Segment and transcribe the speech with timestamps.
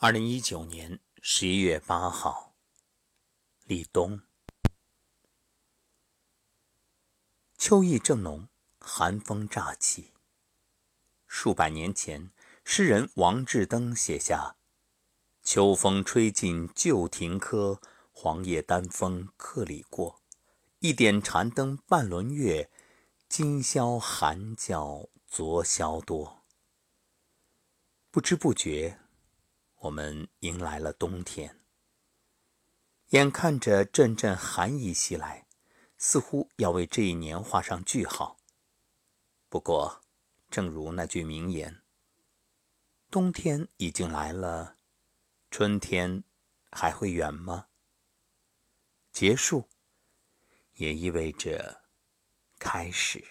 [0.00, 2.54] 二零一九年十一月八号，
[3.64, 4.22] 立冬。
[7.56, 8.48] 秋意正浓，
[8.78, 10.12] 寒风乍起。
[11.26, 12.30] 数百年前，
[12.62, 14.54] 诗人王志登写下
[15.42, 17.80] ：“秋风吹尽旧亭柯，
[18.12, 20.22] 黄叶丹枫客里过。
[20.78, 22.70] 一点残灯半轮月，
[23.28, 26.44] 今宵寒叫昨宵多。”
[28.12, 29.00] 不知不觉。
[29.82, 31.60] 我们迎来了冬天，
[33.10, 35.46] 眼看着阵阵寒意袭来，
[35.96, 38.40] 似乎要为这一年画上句号。
[39.48, 40.02] 不过，
[40.50, 41.80] 正如那句名言
[43.08, 44.76] ：“冬天已经来了，
[45.48, 46.24] 春天
[46.72, 47.68] 还会远吗？”
[49.12, 49.68] 结束，
[50.74, 51.84] 也意味着
[52.58, 53.24] 开始。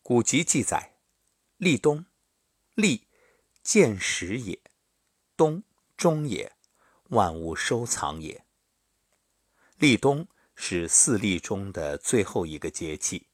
[0.00, 0.96] 古籍记载
[1.58, 2.06] ：“立冬，
[2.74, 3.04] 立。”
[3.62, 4.60] 见始也，
[5.36, 5.62] 冬
[5.96, 6.52] 终也，
[7.10, 8.44] 万物收藏也。
[9.78, 13.28] 立冬是四立中的最后一个节气，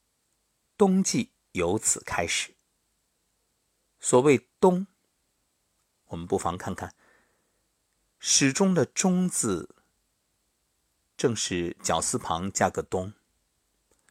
[0.77, 2.55] 冬季由此开始。
[3.99, 4.87] 所谓冬，
[6.07, 6.95] 我们不妨看看
[8.19, 9.75] 始终的“终”字，
[11.17, 13.15] 正是绞丝旁加个冬，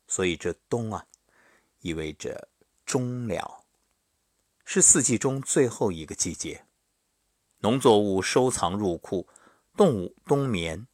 [0.08, 1.08] 所以这冬啊，
[1.82, 2.50] 意味着
[2.86, 3.67] 终了。
[4.70, 6.66] 是四季中最后一个季节，
[7.60, 9.26] 农作物收藏入库，
[9.78, 10.88] 动物冬眠，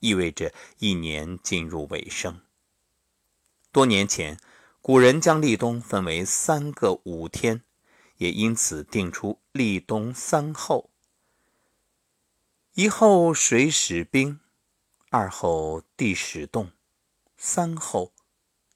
[0.00, 2.40] 意味着一年进入尾声。
[3.70, 4.36] 多年前，
[4.82, 7.62] 古人将立冬分为三个五天，
[8.16, 10.90] 也因此定出立冬三候：
[12.74, 14.40] 一候水始冰，
[15.10, 16.72] 二候地始冻，
[17.36, 18.12] 三候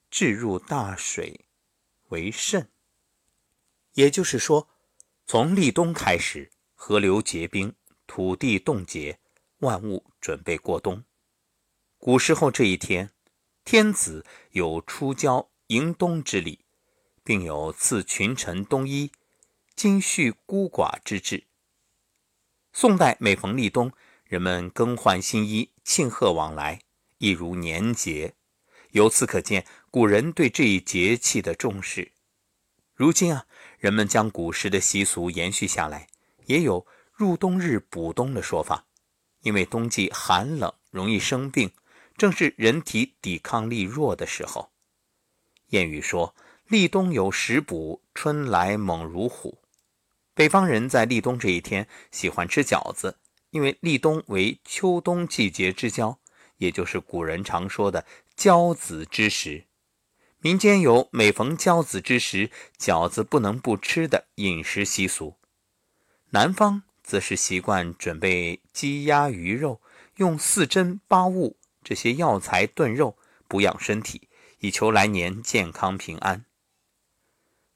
[0.08, 1.47] 置入大水
[2.10, 2.70] 为甚。
[3.95, 4.69] 也就是说，
[5.27, 7.75] 从立冬开始，河流结冰，
[8.06, 9.19] 土地冻结，
[9.59, 11.05] 万物准备过冬。
[11.98, 13.11] 古时候这一天，
[13.65, 16.65] 天子有出郊迎冬之礼，
[17.22, 19.10] 并有赐群臣冬衣、
[19.75, 21.44] 金恤孤寡之制。
[22.72, 23.93] 宋代每逢立冬，
[24.25, 26.81] 人们更换新衣，庆贺往来，
[27.19, 28.34] 一如年节。
[28.91, 32.13] 由此可见，古人对这一节气的重视。
[32.94, 33.47] 如今啊。
[33.78, 36.06] 人们将古时的习俗延续下来，
[36.47, 38.87] 也有入冬日补冬的说法。
[39.43, 41.71] 因为冬季寒冷，容易生病，
[42.16, 44.71] 正是人体抵抗力弱的时候。
[45.69, 46.34] 谚语说
[46.66, 49.59] ：“立冬有食补，春来猛如虎。”
[50.33, 53.19] 北方人在立冬这一天喜欢吃饺子，
[53.50, 56.19] 因为立冬为秋冬季节之交，
[56.56, 59.66] 也就是古人常说的交子之时。
[60.44, 65.38] 民间有每逢交子之时，饺子不能不吃的饮食习俗。
[66.32, 69.81] 南方则是习惯准备鸡鸭鱼肉，
[70.16, 73.16] 用四珍八物这些药材炖肉，
[73.49, 74.28] 补养身体，
[74.59, 76.44] 以求来年健康平安。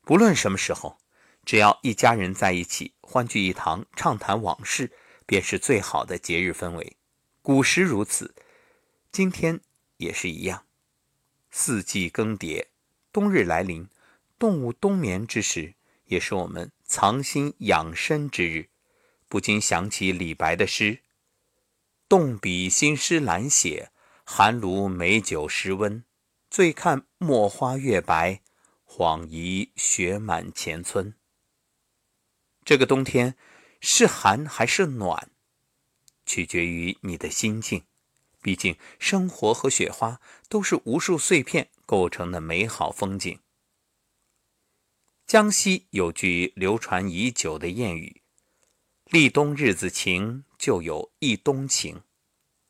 [0.02, 0.98] 不论什么时候，
[1.46, 4.92] 只要一家人在一起，欢聚一堂，畅谈往事，
[5.24, 6.98] 便是最好的节日氛围。
[7.40, 8.34] 古时如此，
[9.10, 9.58] 今天
[9.96, 10.67] 也是一样。
[11.60, 12.66] 四季更迭，
[13.12, 13.88] 冬日来临，
[14.38, 15.74] 动物冬眠之时，
[16.04, 18.68] 也是我们藏心养身之日。
[19.28, 21.00] 不禁想起李白的诗
[22.08, 23.90] ：“动笔新诗懒写，
[24.24, 26.04] 寒炉美酒时温。
[26.48, 28.40] 醉看墨花月白，
[28.86, 31.12] 恍疑雪满前村。”
[32.64, 33.34] 这个冬天
[33.80, 35.32] 是寒还是暖，
[36.24, 37.82] 取决于你的心境。
[38.40, 43.40] 毕竟，生活和雪花都是无数碎片构成的美好风景。
[45.26, 48.22] 江西有句流传已久的谚语
[49.10, 52.02] ：“立冬日子晴，就有一冬情。”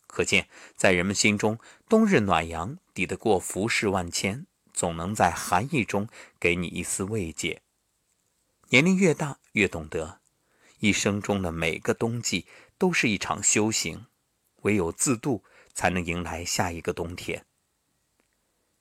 [0.09, 6.09] 可见，在人们心中，冬日暖阳抵得过浮世万千，总能在寒意中
[6.41, 7.63] 给你一丝慰藉。
[8.71, 10.21] 年龄越大，越懂得，
[10.81, 12.47] 一生中的每个冬季
[12.79, 14.07] 都是一场修行，
[14.63, 15.45] 唯有自渡。
[15.79, 17.47] 才能迎来下一个冬天。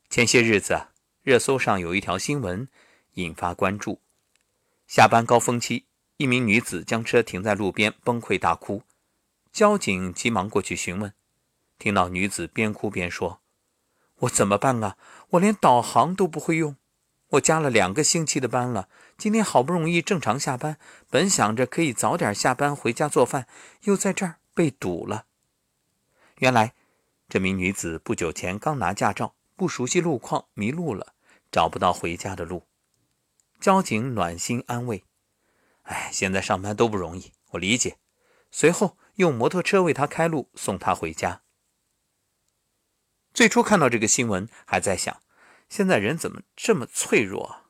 [0.09, 0.87] 前些日子，
[1.21, 2.67] 热搜上有一条新闻
[3.13, 4.01] 引发关注：
[4.87, 5.85] 下班高峰期，
[6.17, 8.81] 一名女子将车停在路边，崩溃大哭。
[9.51, 11.13] 交警急忙过去询问，
[11.77, 13.41] 听到女子边哭边说
[14.21, 14.97] ：“我怎么办啊？
[15.29, 16.77] 我连导航都不会用，
[17.27, 18.89] 我加了两个星期的班了，
[19.19, 20.79] 今天好不容易正常下班，
[21.11, 23.45] 本想着可以早点下班回家做饭，
[23.83, 25.27] 又在这儿被堵了。
[26.39, 26.73] 原来。”
[27.29, 31.13] 这名女子不久前刚拿驾照，不熟悉路况，迷路了，
[31.51, 32.67] 找不到回家的路。
[33.59, 35.03] 交警暖心安慰
[35.83, 37.97] ：“哎，现在上班都不容易，我理解。
[38.49, 41.41] 随后用摩托车为她开路，送她回家。
[43.33, 45.21] 最初看到这个新闻，还在想，
[45.67, 47.63] 现在人怎么这么脆弱？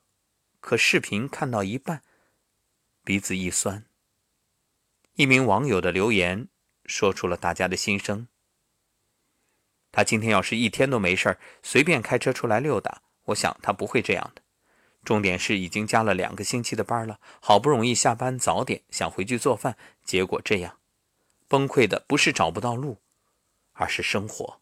[0.60, 2.04] 可视频看到一半，
[3.04, 3.86] 鼻子一酸。
[5.16, 6.50] 一名网友的留言
[6.86, 8.28] 说出了大家的心声。
[9.98, 14.44] 他今天要是一天都没事儿随便开车出来溜达，我想他不会这样的。
[15.04, 20.78] 重点是已经加了两个星期的班了，好不容易下班早点想回去做饭，结果这样，
[21.48, 23.00] 崩溃的不是找不到路，
[23.74, 24.62] 而是生活。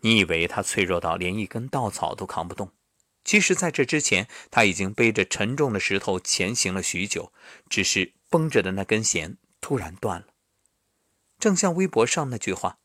[0.00, 2.70] 你以为他脆弱到连一根稻草都扛不动？
[3.24, 7.32] 其实，在这之前，他已经背着沉重的石头前行了许久，
[7.70, 10.26] 只是绷着的那根弦突然断了。
[11.38, 12.76] 正像微博上那句话：“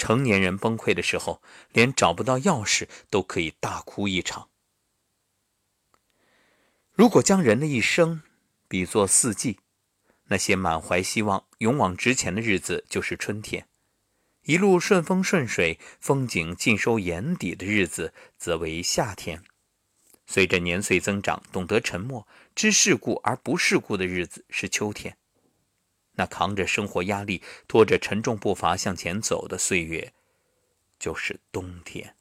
[0.00, 1.42] 成年人崩溃的时候，
[1.74, 4.48] 连找不到钥匙都可以大哭一场。”
[6.96, 8.22] 如果将人的一生
[8.66, 9.58] 比作四季，
[10.28, 13.64] 那些满怀希望、勇往直前的日子就是春天；
[14.44, 19.42] 一路顺风顺水、风景尽收眼底的日子则为夏天。
[20.26, 25.18] 随着年岁增长，懂得沉默、知世故而不世故的日子是秋天。
[26.12, 30.12] 那扛着生活压力、拖着沉重步伐向前走的岁月，
[30.98, 32.16] 就是冬天。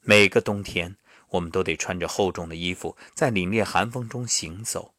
[0.00, 0.96] 每个冬天，
[1.30, 4.94] 我们都得穿着厚重的衣服，在凛冽寒风中行走。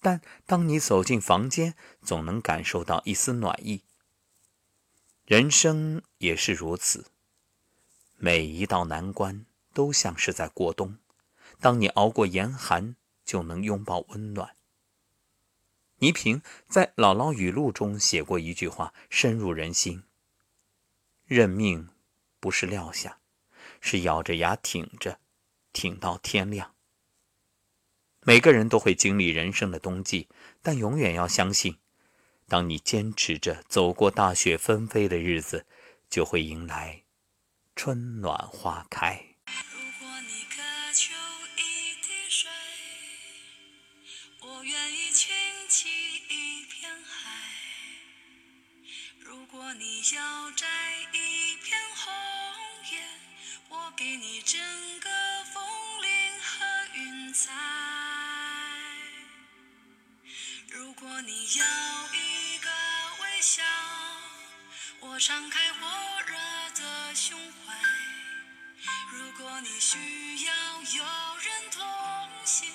[0.00, 3.82] 但当你走进房间，总能感受到一丝暖意。
[5.24, 7.06] 人生也是如此，
[8.16, 10.98] 每一道难关都像是在过冬。
[11.58, 12.94] 当你熬过严寒，
[13.24, 14.54] 就能拥抱温暖。
[15.98, 20.02] 倪萍在《姥姥语录》中写过一句话，深入人心
[21.24, 21.88] ：“认命
[22.38, 23.18] 不是撂下，
[23.80, 25.18] 是咬着牙挺着，
[25.72, 26.74] 挺到天亮。”
[28.20, 30.28] 每个人都会经历人生的冬季，
[30.60, 31.78] 但永远要相信，
[32.46, 35.64] 当你坚持着走过大雪纷飞的日子，
[36.10, 37.04] 就会迎来
[37.74, 39.35] 春暖花开。
[49.78, 50.66] 你要摘
[51.12, 52.14] 一片红
[52.90, 52.98] 叶，
[53.68, 54.58] 我给你整
[55.00, 55.10] 个
[55.52, 55.62] 风
[56.02, 56.64] 铃和
[56.94, 57.52] 云彩。
[60.70, 61.64] 如果你要
[62.14, 62.70] 一个
[63.20, 63.62] 微笑，
[65.00, 65.86] 我敞开火
[66.26, 66.34] 热
[66.74, 67.74] 的胸怀。
[69.12, 71.04] 如果你需要有
[71.36, 71.86] 人同
[72.46, 72.72] 行，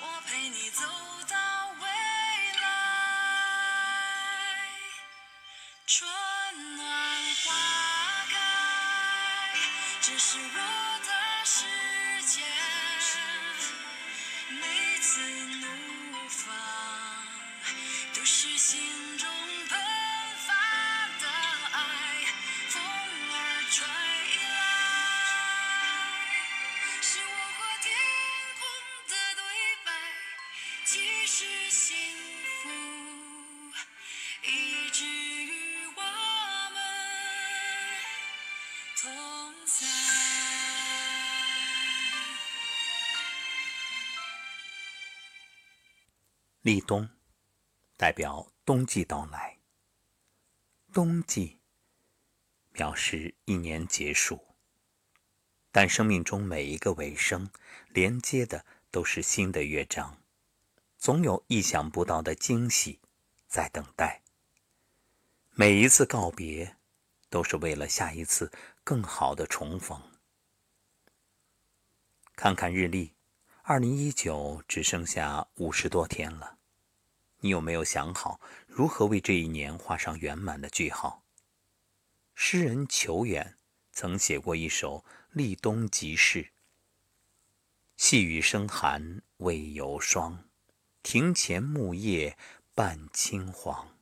[0.00, 0.82] 我陪你走
[10.16, 10.48] 这是我
[11.04, 11.12] 的
[11.44, 11.66] 世
[12.24, 12.40] 界，
[14.48, 15.66] 每次怒
[16.26, 16.56] 放
[18.14, 18.80] 都是心
[19.18, 19.28] 中
[19.68, 19.78] 喷
[20.46, 20.54] 发
[21.20, 21.28] 的
[21.70, 21.78] 爱，
[22.70, 23.36] 风儿
[23.70, 23.84] 吹
[24.54, 24.56] 来，
[27.02, 27.92] 是我和天
[28.58, 28.64] 空
[29.08, 29.42] 的对
[29.84, 29.92] 白，
[30.86, 31.94] 即使心
[46.66, 47.08] 立冬，
[47.96, 49.60] 代表冬季到来。
[50.92, 51.60] 冬季
[52.72, 54.44] 表示一年结束，
[55.70, 57.48] 但生命中每一个尾声，
[57.90, 60.20] 连接的都是新的乐章，
[60.98, 62.98] 总有意想不到的惊喜
[63.46, 64.24] 在等待。
[65.52, 66.76] 每一次告别，
[67.30, 68.50] 都是为了下一次
[68.82, 70.02] 更好的重逢。
[72.34, 73.14] 看看日历，
[73.62, 76.55] 二零一九只剩下五十多天了。
[77.46, 81.22] 你有没有想好如何为这一年画上圆满的句号？
[82.34, 83.56] 诗人裘远
[83.92, 86.42] 曾写过一首《立冬即事》
[87.96, 90.48] ：“细雨生寒未有霜，
[91.04, 92.36] 庭前木叶
[92.74, 93.96] 半青黄。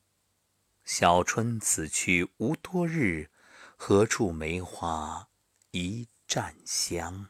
[0.83, 3.29] 小春此去无多日，
[3.77, 5.29] 何处梅花
[5.73, 7.27] 一绽香？”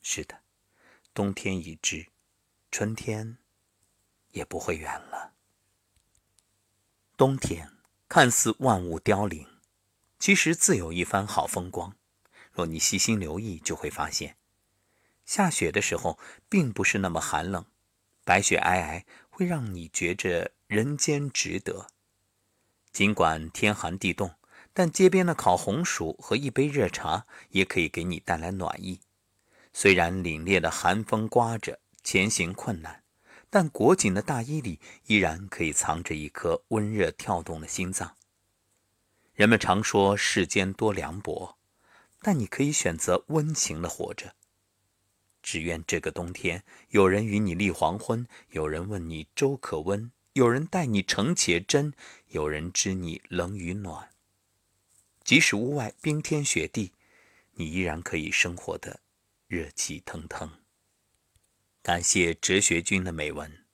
[0.00, 0.40] 是的，
[1.12, 2.06] 冬天已至，
[2.70, 3.38] 春天。
[4.36, 5.32] 也不会远了。
[7.16, 7.72] 冬天
[8.06, 9.46] 看似万物凋零，
[10.18, 11.96] 其实自有一番好风光。
[12.52, 14.36] 若你细心留意，就会发现，
[15.24, 16.18] 下雪的时候
[16.50, 17.64] 并不是那么寒冷，
[18.24, 21.86] 白雪皑皑会让你觉着人间值得。
[22.92, 24.34] 尽管天寒地冻，
[24.74, 29.00] 但街边的烤红薯和一杯热茶也可以给你带来暖意。
[29.72, 33.02] 虽然凛冽的寒风刮着，前行困难。
[33.58, 38.14] 但裹紧的大衣里依然可以藏着一颗温热跳动的心脏。
[39.32, 41.56] 人们常说世间多凉薄，
[42.20, 44.34] 但你可以选择温情的活着。
[45.42, 51.94] 只愿这个冬天，有人与你立黄昏，有人问你粥可温，有人待你诚且真，
[52.26, 54.10] 有人知你冷与暖。
[55.24, 56.92] 即使屋外冰天雪地，
[57.52, 59.00] 你依然可以生活的
[59.46, 60.50] 热气腾腾。
[61.86, 63.64] 感谢哲学君的美文，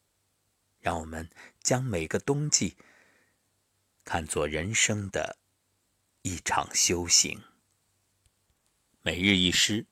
[0.80, 1.30] 让我们
[1.62, 2.76] 将每个冬季
[4.04, 5.38] 看作人生的
[6.20, 7.42] 一场修行。
[9.00, 9.86] 每日一诗，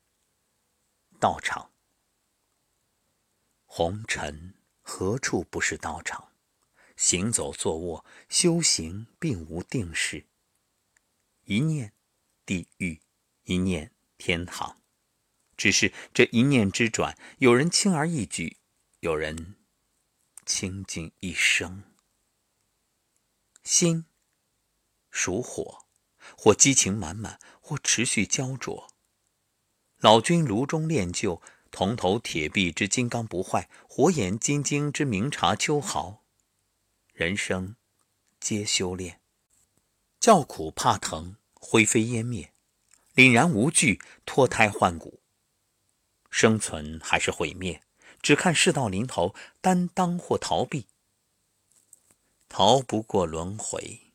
[1.18, 1.70] 道场。
[3.64, 6.30] 红尘何处不是道场？
[6.96, 10.26] 行走坐卧，修行并无定式。
[11.44, 11.94] 一念
[12.44, 13.00] 地狱，
[13.44, 14.79] 一念天堂。
[15.60, 18.56] 只是这一念之转，有人轻而易举，
[19.00, 19.56] 有人
[20.46, 21.82] 倾尽一生。
[23.62, 24.06] 心
[25.10, 25.84] 属火，
[26.34, 28.88] 或激情满满，或持续焦灼。
[29.98, 36.24] 老君炉中炼就，铜头铁臂之金刚不坏，火眼金睛之明察秋毫。
[37.12, 37.76] 人生
[38.40, 39.20] 皆修炼，
[40.18, 42.54] 叫苦怕疼，灰飞烟灭，
[43.14, 45.19] 凛然无惧，脱胎换骨。
[46.30, 47.82] 生存还是毁灭，
[48.22, 50.86] 只看事到临头，担当或逃避。
[52.48, 54.12] 逃不过轮回，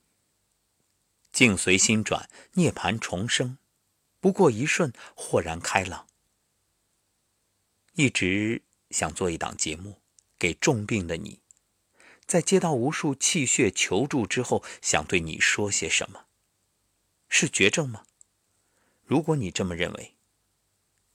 [1.32, 3.58] 境随心转，涅槃重生，
[4.20, 6.08] 不过一瞬，豁然开朗。
[7.94, 10.02] 一直想做一档节目，
[10.38, 11.40] 给重病的你，
[12.26, 16.26] 在接到无数气血求助之后，想对你说些什么？
[17.30, 18.06] 是绝症吗？
[19.06, 20.16] 如果你这么认为，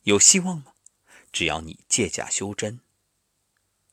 [0.05, 0.73] 有希望吗？
[1.33, 2.81] 只要你借假修真，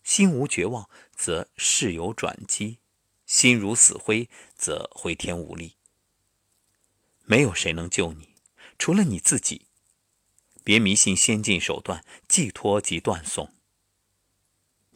[0.03, 2.77] 心无绝望，则事有转机；
[3.25, 5.75] 心如死灰，则回天无力。
[7.25, 8.35] 没有谁能救你，
[8.79, 9.67] 除了你自己。
[10.63, 13.53] 别迷信先进手段，寄托即断送。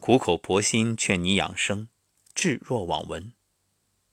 [0.00, 1.88] 苦口婆心劝你养生，
[2.34, 3.32] 置若罔闻。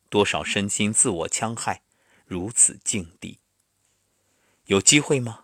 [0.09, 1.81] 多少身心自我戕害，
[2.25, 3.39] 如此境地。
[4.65, 5.43] 有机会吗？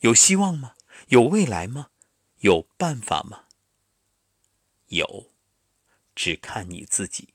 [0.00, 0.76] 有希望吗？
[1.08, 1.90] 有未来吗？
[2.40, 3.44] 有办法吗？
[4.88, 5.32] 有，
[6.14, 7.34] 只看你自己。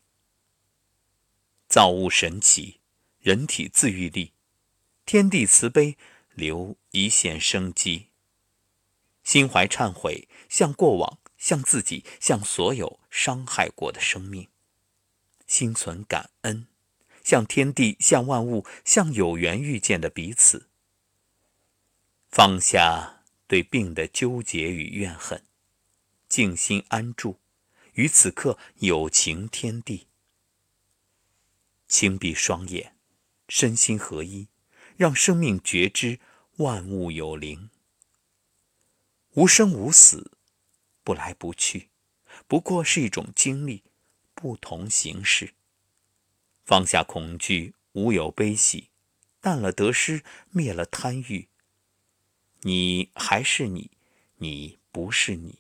[1.68, 2.80] 造物神奇，
[3.20, 4.34] 人体自愈力，
[5.06, 5.98] 天地慈悲，
[6.34, 8.10] 留一线生机。
[9.24, 14.50] 心怀忏悔，向过往，向自己，向所有伤害过的生命，
[15.48, 16.68] 心存感恩，
[17.24, 20.70] 向天地，向万物，向有缘遇见的彼此，
[22.30, 23.21] 放下。
[23.52, 25.44] 对病的纠结与怨恨，
[26.30, 27.42] 静心安住，
[27.96, 30.08] 于此刻有情天地。
[31.86, 32.96] 轻闭双眼，
[33.50, 34.48] 身心合一，
[34.96, 36.22] 让生命觉知
[36.60, 37.70] 万物有灵，
[39.34, 40.32] 无生无死，
[41.04, 41.90] 不来不去，
[42.48, 43.84] 不过是一种经历，
[44.34, 45.56] 不同形式。
[46.64, 48.92] 放下恐惧，无有悲喜，
[49.42, 51.50] 淡了得失，灭了贪欲。
[52.64, 53.90] 你还是你，
[54.38, 55.60] 你不是你，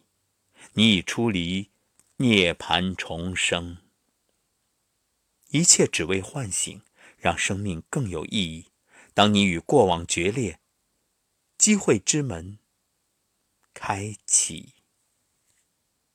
[0.73, 1.69] 你已出离
[2.17, 3.77] 涅槃重生。
[5.49, 6.81] 一切只为唤醒，
[7.17, 8.67] 让生命更有意义。
[9.13, 10.59] 当你与过往决裂，
[11.57, 12.59] 机会之门
[13.73, 14.73] 开启。